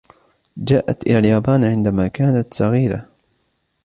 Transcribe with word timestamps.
جاءت 0.57 1.07
اإلى 1.07 1.19
اليابان 1.19 1.63
عندما 1.63 2.07
كانت 2.07 2.53
صغيرة. 2.53 3.07